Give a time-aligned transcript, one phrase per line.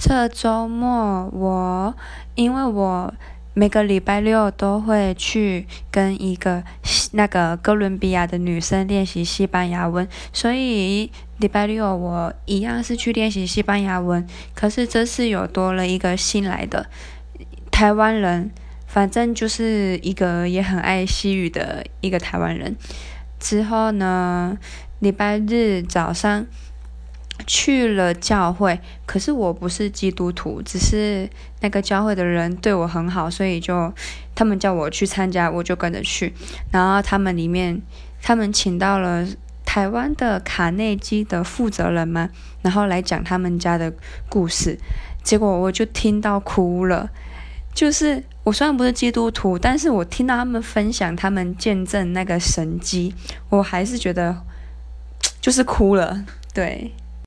[0.00, 1.92] 这周末我
[2.36, 3.12] 因为我
[3.52, 6.62] 每个礼拜六都会去跟一个
[7.10, 14.24] 那个哥伦比亚的女生练习西班牙文，所以礼拜六我一样是去练习西班牙文。
[14.54, 16.86] 可是这次有多了一个新来的
[17.72, 18.52] 台湾人，
[18.86, 22.76] 反正就是一个也很爱西语的一个台湾人。
[23.40, 24.56] 之后呢，
[25.00, 26.46] 礼拜日早上。
[27.48, 31.26] 去了教会，可是我不是基督徒，只是
[31.62, 33.90] 那个教会的人对我很好，所以就
[34.34, 36.34] 他们叫我去参加，我就跟着去。
[36.70, 37.80] 然后他们里面，
[38.20, 39.26] 他们请到了
[39.64, 42.28] 台湾的卡内基的负责人嘛，
[42.60, 43.90] 然后来讲他们家的
[44.28, 44.78] 故事。
[45.24, 47.08] 结果我就听到哭了，
[47.72, 53.14] 就是我虽然不是基督徒，但是我听到他们分享他们见证那个神迹，
[53.48, 54.36] 我还是觉得
[55.40, 56.92] 就是哭了，对。